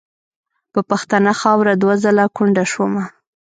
په 0.73 0.79
پښتنه 0.89 1.31
خاوره 1.39 1.73
دوه 1.81 1.95
ځله 2.03 2.25
کونډه 2.35 2.63
شومه. 2.71 3.03